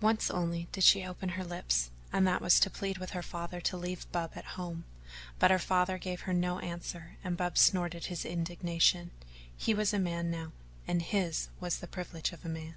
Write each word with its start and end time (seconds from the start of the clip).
Once 0.00 0.28
only 0.28 0.66
did 0.72 0.82
she 0.82 1.04
open 1.06 1.28
her 1.28 1.44
lips 1.44 1.90
and 2.12 2.26
that 2.26 2.42
was 2.42 2.58
to 2.58 2.68
plead 2.68 2.98
with 2.98 3.10
her 3.10 3.22
father 3.22 3.60
to 3.60 3.76
leave 3.76 4.10
Bub 4.10 4.32
at 4.34 4.58
home, 4.58 4.82
but 5.38 5.52
her 5.52 5.58
father 5.60 5.98
gave 5.98 6.22
her 6.22 6.32
no 6.32 6.58
answer 6.58 7.16
and 7.22 7.36
Bub 7.36 7.56
snorted 7.56 8.06
his 8.06 8.24
indignation 8.24 9.12
he 9.56 9.74
was 9.74 9.94
a 9.94 10.00
man 10.00 10.32
now, 10.32 10.50
and 10.88 11.00
his 11.00 11.46
now 11.46 11.52
was 11.60 11.78
the 11.78 11.86
privilege 11.86 12.32
of 12.32 12.44
a 12.44 12.48
man. 12.48 12.74